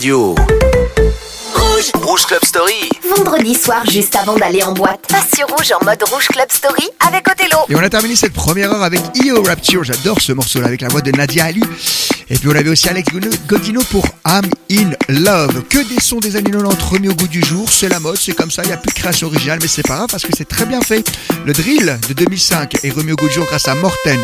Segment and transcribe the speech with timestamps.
[0.00, 0.34] radio.
[1.54, 5.84] Rouge Rouge Club Story Vendredi soir, juste avant d'aller en boîte, passe sur Rouge en
[5.84, 7.58] mode Rouge Club Story avec Othello.
[7.68, 9.84] Et on a terminé cette première heure avec EO Rapture.
[9.84, 11.62] J'adore ce morceau-là avec la voix de Nadia Ali.
[12.30, 13.10] Et puis on avait aussi Alex
[13.46, 15.64] Godino pour I'm in Love.
[15.68, 17.68] Que des sons des années 90 remis au goût du jour.
[17.70, 18.62] C'est la mode, c'est comme ça.
[18.62, 20.64] Il n'y a plus de création originale, mais c'est pas grave parce que c'est très
[20.64, 21.06] bien fait.
[21.44, 24.18] Le drill de 2005 est remis au goût du jour grâce à Morten.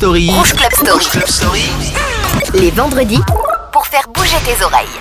[0.00, 0.30] Story.
[0.30, 0.92] Rouge Club Story.
[0.94, 1.70] Rouge Club Story.
[2.54, 3.20] Les vendredis,
[3.70, 4.99] pour faire bouger tes oreilles.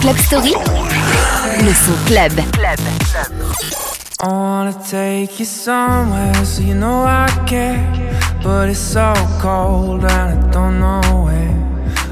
[0.00, 0.54] Club Story,
[1.62, 2.32] le son club.
[4.22, 7.84] I wanna take you somewhere so you know I care.
[8.42, 11.54] But it's so cold and I don't know where.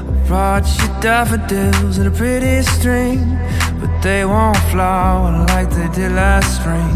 [0.07, 3.39] I brought you daffodils and a pretty string.
[3.79, 6.93] But they won't flower like they did last spring.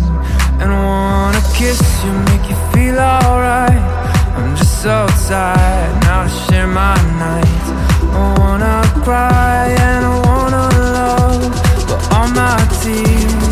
[0.61, 3.83] And I wanna kiss you, make you feel alright.
[4.37, 7.69] I'm just so tired now to share my nights.
[8.13, 10.22] I wanna cry and I
[12.23, 13.42] on my team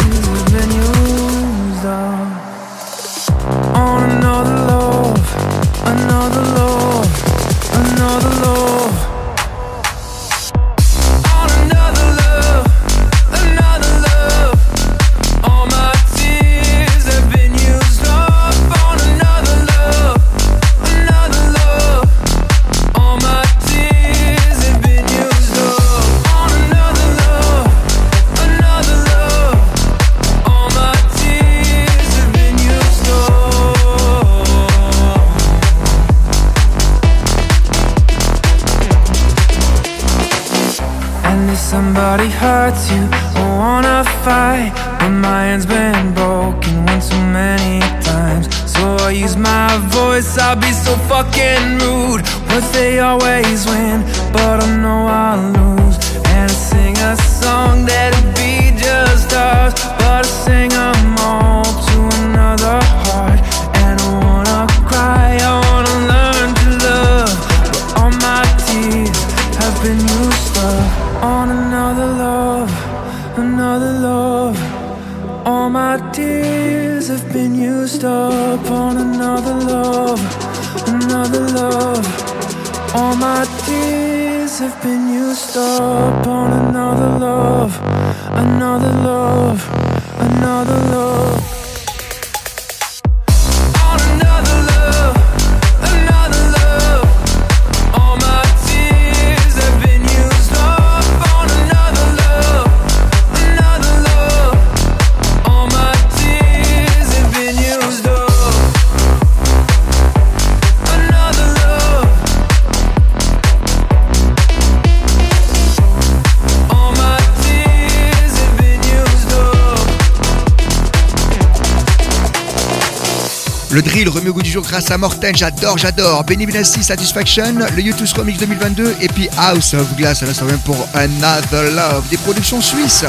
[123.71, 126.25] Le drill remis au goût du jour grâce à Morten, j'adore, j'adore.
[126.25, 130.59] Benny Benassi, Satisfaction, le YouTube Remix 2022 et puis House of Glass, là ça même
[130.59, 133.05] pour Another Love, des productions suisses.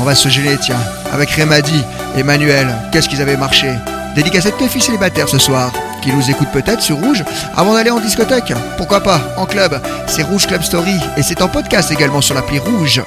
[0.00, 0.80] On va se gêner, tiens,
[1.12, 1.84] avec Remadi,
[2.16, 3.70] Emmanuel, qu'est-ce qu'ils avaient marché?
[4.16, 5.72] Dédicace à les filles célibataires ce soir,
[6.02, 7.22] qui nous écoutent peut-être sur Rouge,
[7.56, 9.80] avant d'aller en discothèque, pourquoi pas, en club.
[10.08, 13.02] C'est Rouge Club Story et c'est en podcast également sur l'appli Rouge.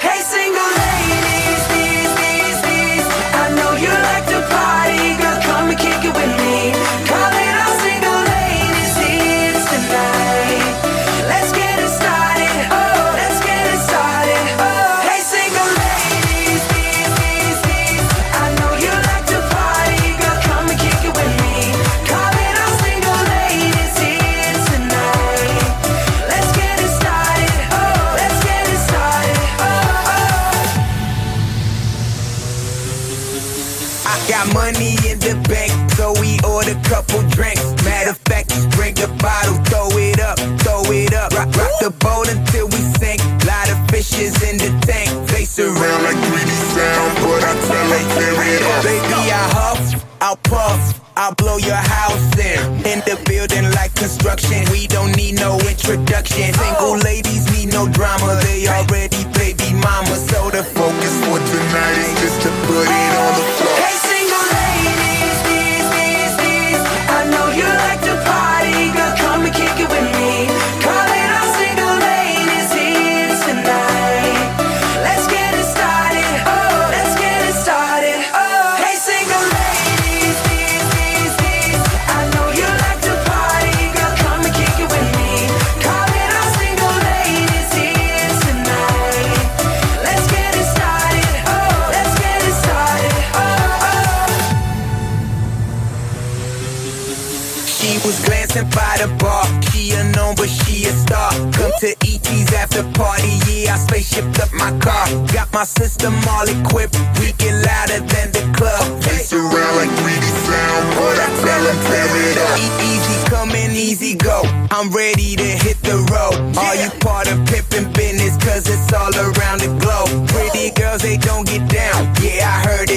[99.04, 99.44] the bar.
[99.72, 101.32] She a known, but she a star.
[101.52, 105.06] Come to ET's after party, yeah, I spaceshiped up my car.
[105.36, 108.84] Got my system all equipped, we get louder than the club.
[109.04, 112.58] Face around like 3D sound, what I tell them, tear it up.
[112.92, 114.42] Easy come and easy go,
[114.72, 116.36] I'm ready to hit the road.
[116.58, 120.28] Are you part of pimpin' business, cause it's all around the globe.
[120.30, 122.93] Pretty girls, they don't get down, yeah, I heard it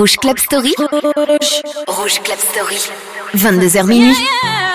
[0.00, 0.72] Rouge Club Story.
[1.86, 2.78] Rouge Club Story.
[3.34, 4.16] 22h minuit.
[4.16, 4.69] Yeah, yeah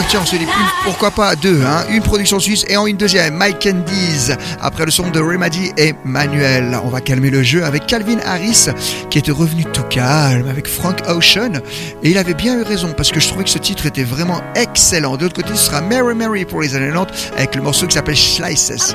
[0.00, 0.46] On se dit
[0.84, 4.32] pourquoi pas deux, hein Une production suisse et en une deuxième, Mike Candies.
[4.60, 8.68] Après le son de Remedy et Manuel, on va calmer le jeu avec Calvin Harris
[9.10, 11.54] qui était revenu tout calme avec Frank Ocean.
[12.04, 14.40] Et il avait bien eu raison parce que je trouvais que ce titre était vraiment
[14.54, 15.16] excellent.
[15.16, 17.94] De l'autre côté, ce sera Mary Mary pour les années 90 avec le morceau qui
[17.94, 18.94] s'appelle Slices.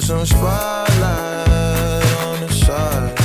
[0.00, 3.20] Put some spotlight on the side.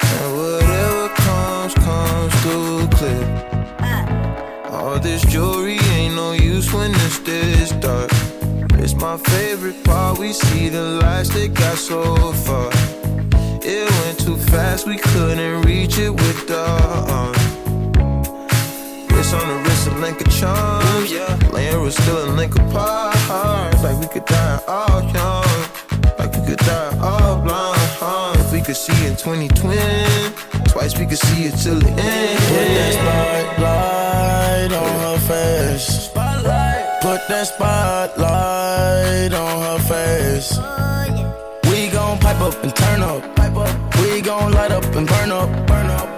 [0.00, 4.64] And whatever comes, comes through clear.
[4.70, 8.10] All this jewelry ain't no use when it's this dark.
[8.82, 10.18] It's my favorite part.
[10.18, 12.70] We see the lights that got so far.
[13.62, 16.64] It went too fast, we couldn't reach it with the
[17.12, 17.47] arm.
[19.28, 21.12] Wrist on the wrist, a link of charms.
[21.12, 23.14] Yeah, laying was still a link apart.
[23.82, 25.44] Like we could die all young.
[26.18, 27.76] Like we could die all blind.
[28.00, 28.32] huh?
[28.38, 29.76] If we could see in 2020,
[30.72, 32.38] twice we could see it till the end.
[32.48, 36.08] Put that spotlight on her face.
[37.02, 40.56] Put that spotlight on her face.
[41.70, 43.22] We gon' pipe up and turn up.
[44.00, 45.50] We gon' light up and burn up.
[45.66, 46.17] Burn up.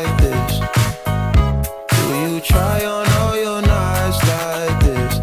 [2.51, 5.13] try on all your nights like this?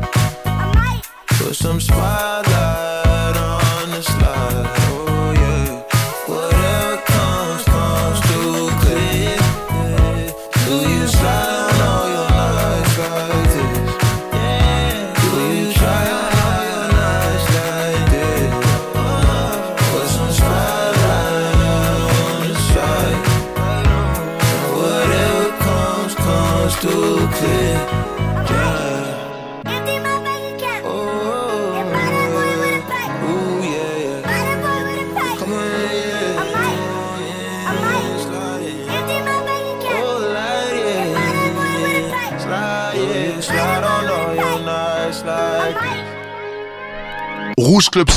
[1.39, 2.28] Put some spotlight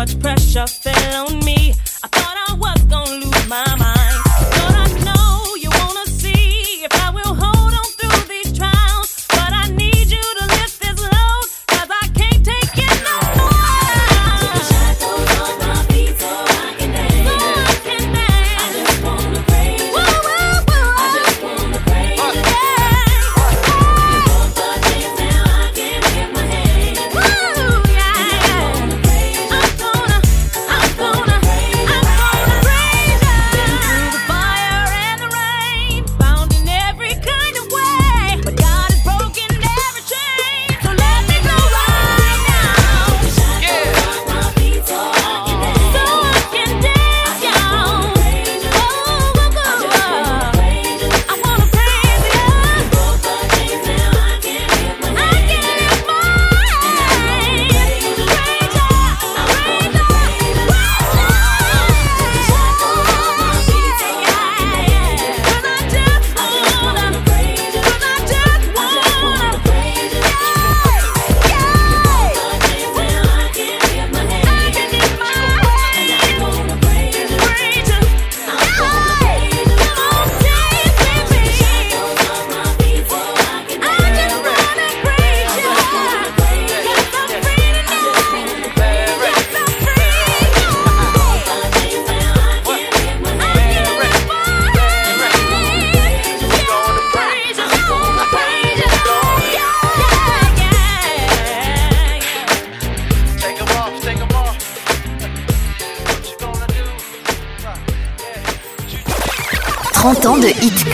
[0.00, 1.74] much pressure fell on me.
[2.02, 3.79] I thought I was gonna lose my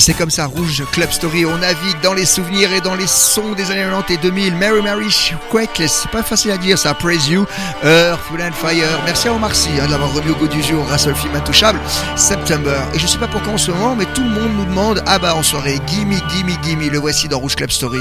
[0.00, 3.06] Et c'est comme ça, Rouge Club Story, on navigue dans les souvenirs et dans les
[3.06, 4.54] sons des années 90 et 2000.
[4.54, 7.44] Mary Mary Quakeless, c'est pas facile à dire ça, Praise You,
[7.84, 8.98] Earth, Full and Fire.
[9.04, 11.78] Merci à Omar Sy hein, l'avoir remis au goût du jour grâce film intouchable,
[12.16, 12.80] September.
[12.94, 15.18] Et je sais pas pourquoi en ce moment, mais tout le monde nous demande, ah
[15.18, 18.00] bah en soirée, gimme, gimme, gimme, le voici dans Rouge Club Story.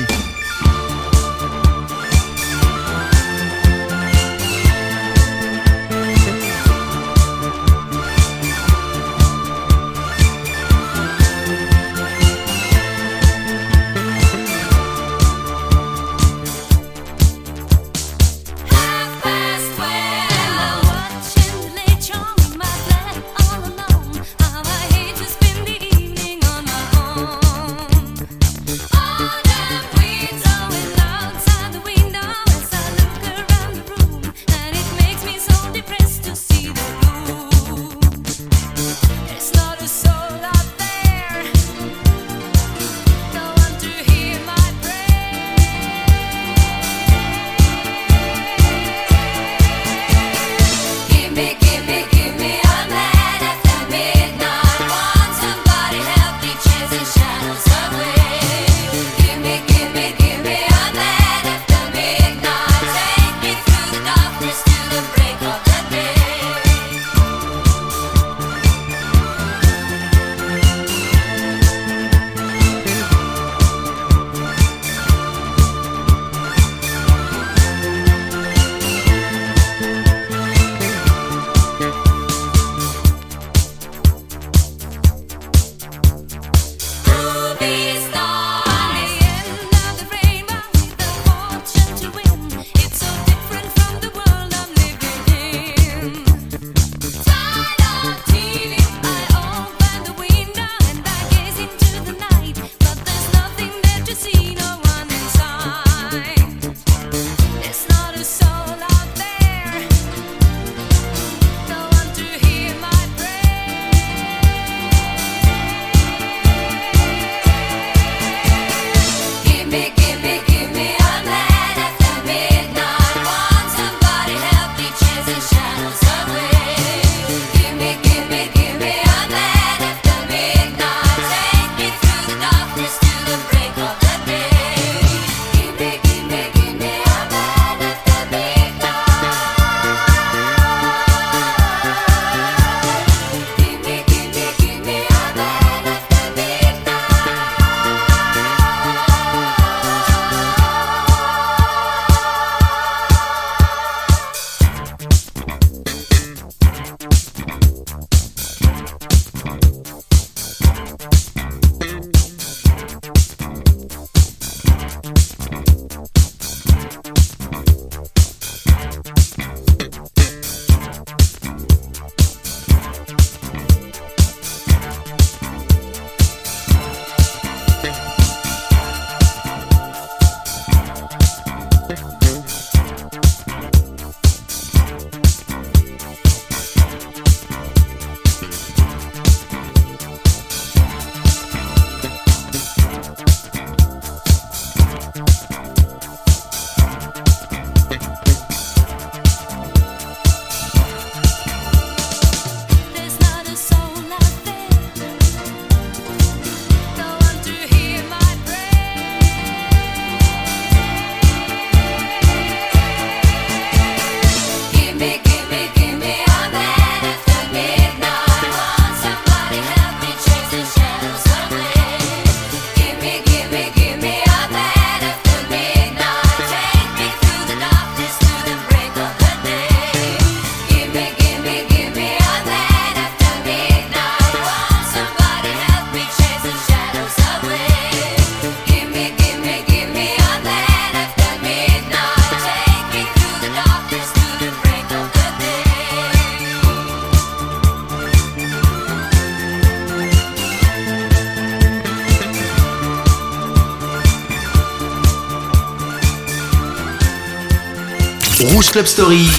[258.72, 259.39] Club Story.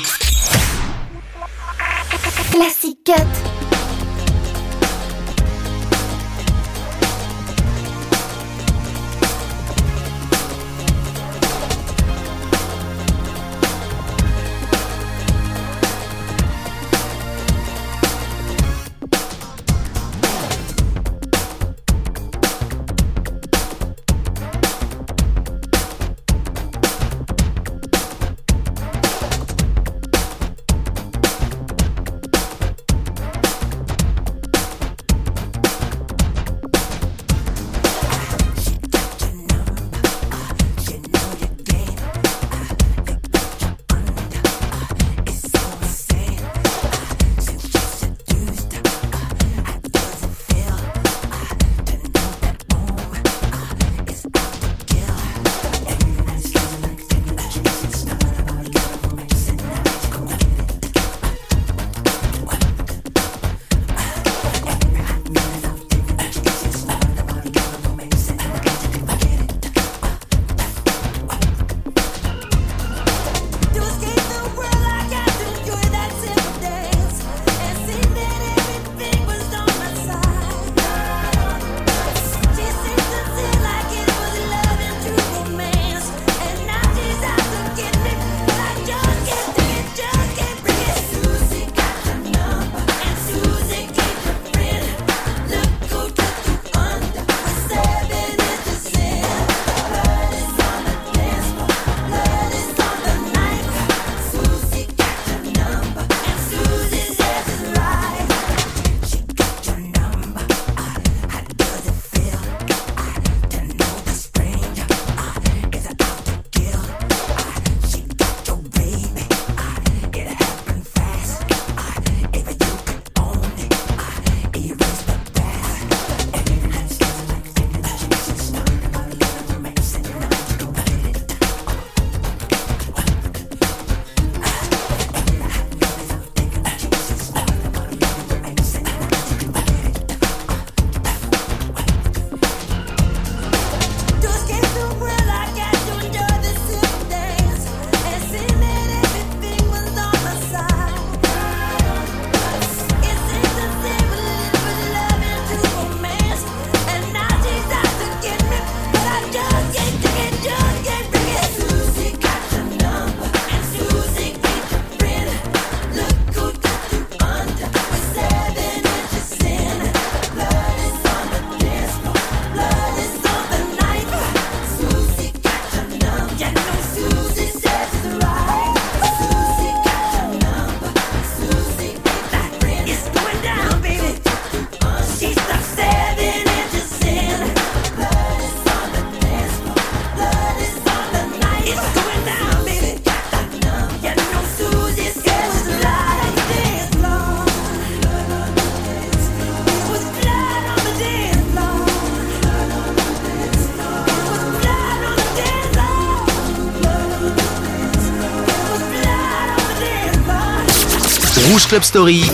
[211.70, 212.24] Club Story.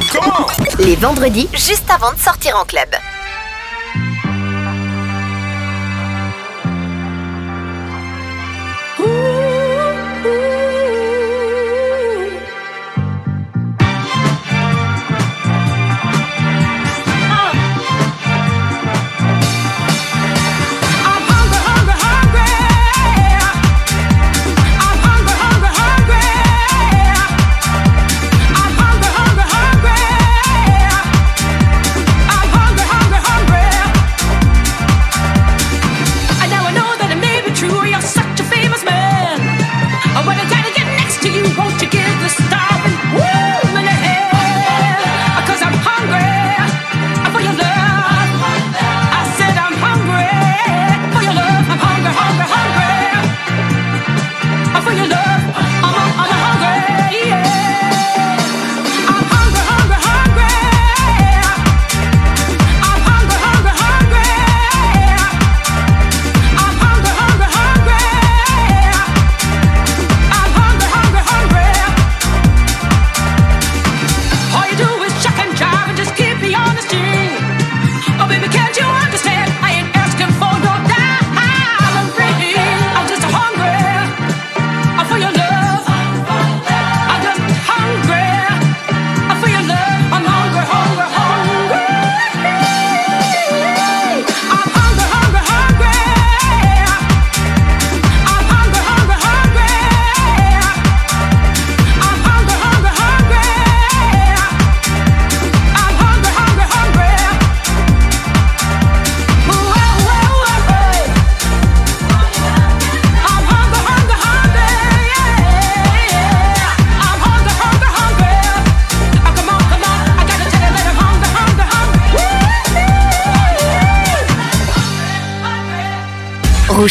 [0.78, 2.89] Les vendredis, juste avant de sortir en club.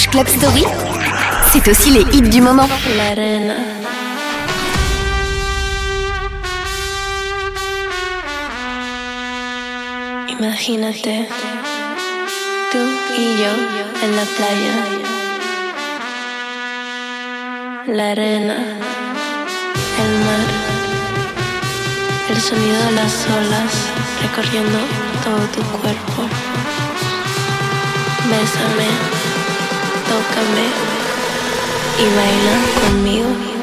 [0.03, 0.65] Club Story,
[1.53, 2.67] c'est aussi les hits du moment.
[10.27, 11.29] Imagínate,
[12.71, 12.79] tú
[13.17, 13.53] y yo
[14.03, 14.75] en la playa.
[17.87, 18.57] La arena,
[20.03, 20.47] el mar,
[22.31, 23.71] el sonido de las olas
[24.23, 24.79] recorriendo
[25.23, 26.27] todo tu cuerpo.
[28.29, 29.24] Bésame,
[31.97, 33.54] y baila conmigo.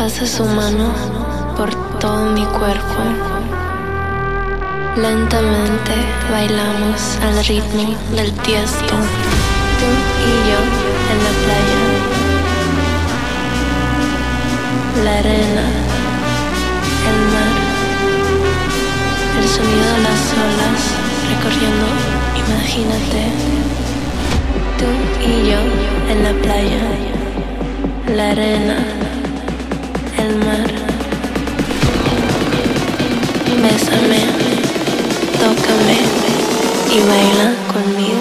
[0.00, 0.94] Pasa su mano
[1.58, 3.02] por todo mi cuerpo.
[4.96, 5.92] Lentamente
[6.30, 8.94] bailamos al ritmo del tiesto.
[9.78, 9.88] Tú
[10.24, 10.60] y yo
[11.12, 11.82] en la playa.
[15.04, 15.66] La arena,
[17.10, 17.54] el mar,
[19.38, 20.80] el sonido de las olas
[21.28, 21.88] recorriendo.
[22.48, 23.22] Imagínate.
[24.78, 24.88] Tú
[25.20, 25.60] y yo
[26.10, 26.84] en la playa.
[28.16, 28.78] La arena,
[33.62, 34.22] Bésame,
[35.40, 35.98] tócame
[36.94, 38.19] y baila conmigo.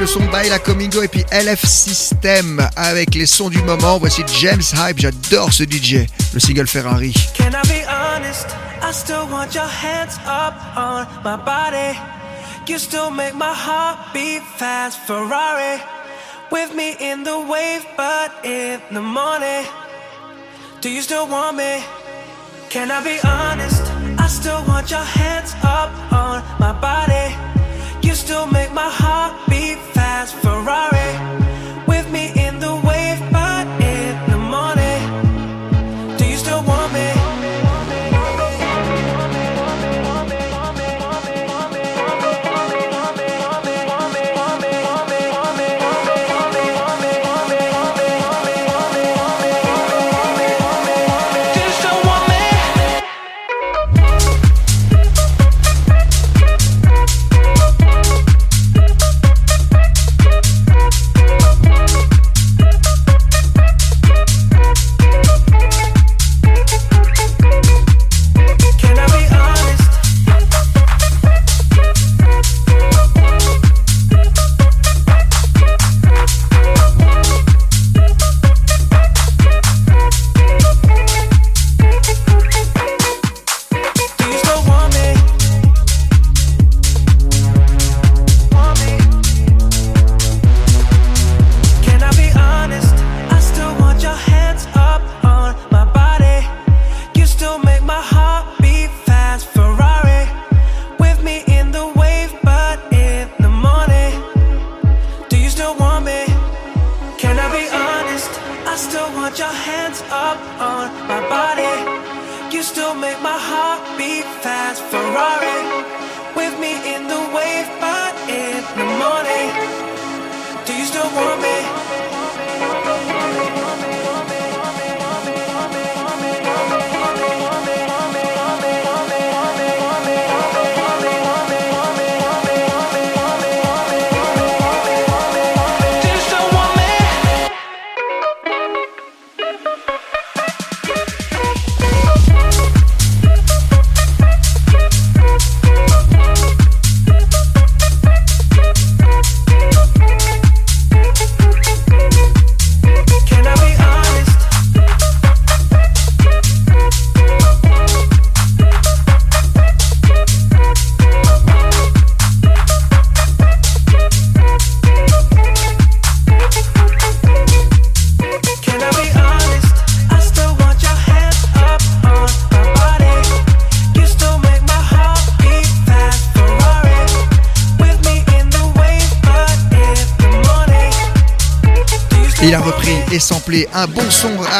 [0.00, 3.98] le son Baila Comingo et puis LF System avec les sons du moment.
[3.98, 7.12] Voici James Hype, j'adore ce DJ, le single Ferrari.
[7.36, 8.46] Can I be honest?
[8.82, 11.98] I still want your hands up on my body.
[12.66, 15.82] You still make my heart beat fast, Ferrari.
[16.50, 19.66] With me in the wave, but in the morning.
[20.80, 21.84] Do you still want me?
[22.70, 23.82] Can I be honest?
[24.18, 27.49] I still want your hands up on my body.
[28.30, 30.36] To make my heart beat fast.
[30.36, 31.49] Ferrari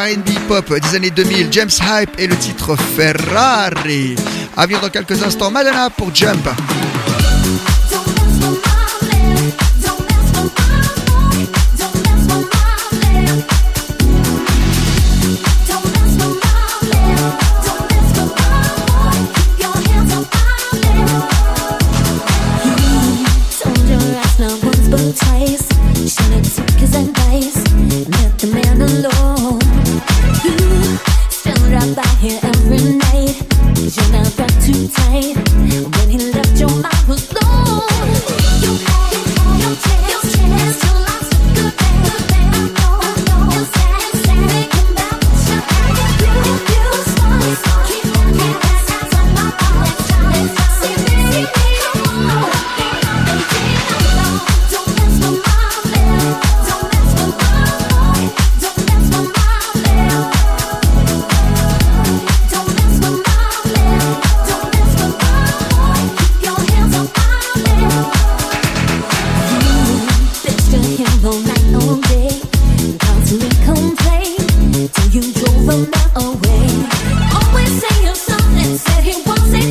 [0.00, 4.16] RB pop des années 2000, James Hype et le titre Ferrari.
[4.56, 6.48] À venir dans quelques instants, Madonna pour Jump.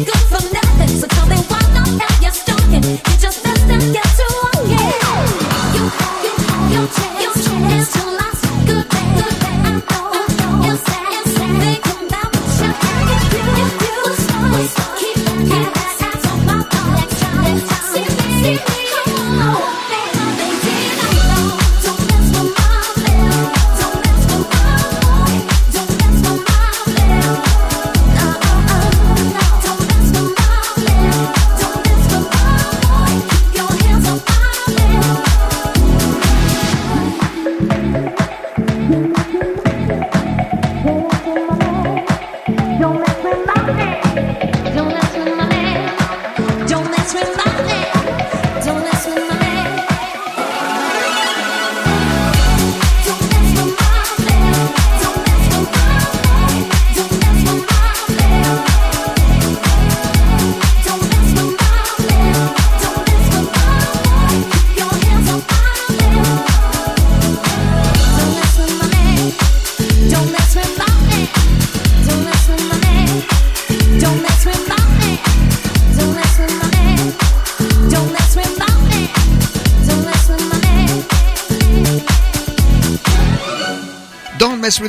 [0.05, 0.48] Come from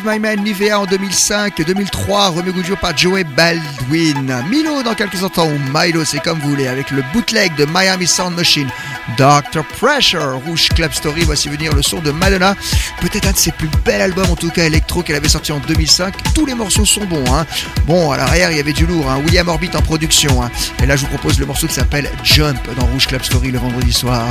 [0.00, 4.44] With My Man, Nivea en 2005, 2003, remis Gugio par Joey Baldwin.
[4.48, 8.06] Milo dans quelques instants, ou Milo, c'est comme vous voulez, avec le bootleg de Miami
[8.06, 8.68] Sound Machine.
[9.16, 9.64] Dr.
[9.78, 12.54] Pressure, Rouge Club Story, voici venir le son de Madonna.
[13.00, 15.58] Peut-être un de ses plus bels albums, en tout cas électro, qu'elle avait sorti en
[15.58, 16.14] 2005.
[16.34, 17.24] Tous les morceaux sont bons.
[17.32, 17.46] Hein.
[17.86, 19.10] Bon, à l'arrière, il y avait du lourd.
[19.10, 19.20] Hein.
[19.24, 20.42] William Orbit en production.
[20.42, 20.50] Hein.
[20.82, 23.58] Et là, je vous propose le morceau qui s'appelle Jump dans Rouge Club Story le
[23.58, 24.30] vendredi soir.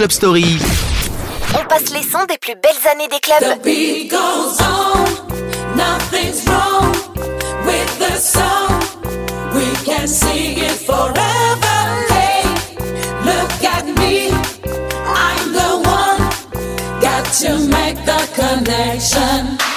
[0.00, 0.58] Club Story.
[1.52, 3.58] On passe les sons des plus belles années des clubs.
[3.58, 6.90] The beat goes on, nothing's wrong
[7.66, 8.80] with the song.
[9.52, 11.80] We can sing it forever.
[12.08, 12.44] Hey,
[13.26, 14.30] look at me,
[15.04, 16.30] I'm the one.
[17.02, 19.69] Got to make the connection.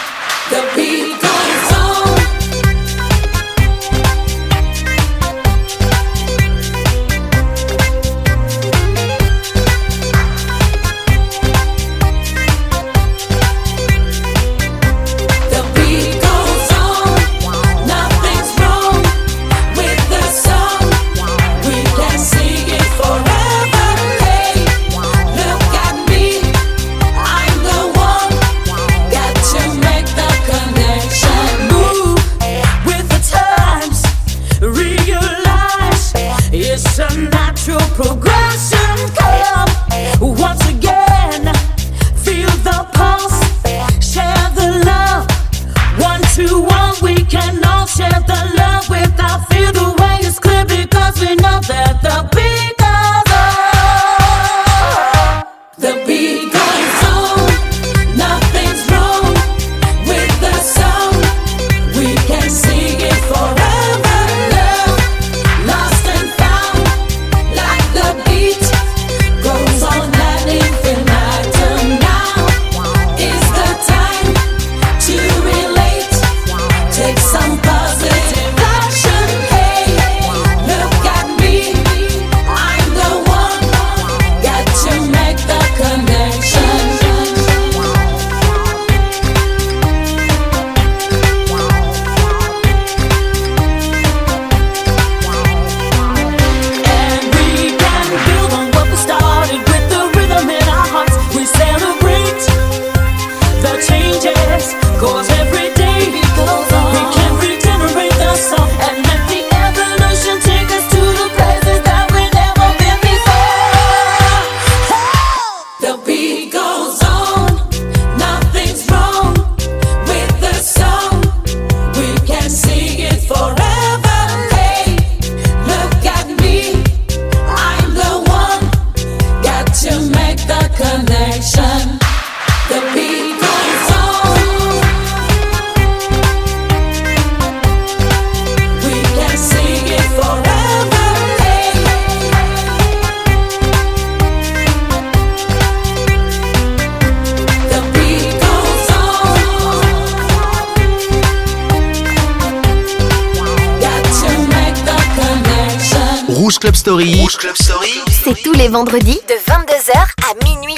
[156.64, 157.28] Club Story.
[157.40, 158.00] Club Story.
[158.24, 160.78] C'est tous les vendredis de 22h à minuit.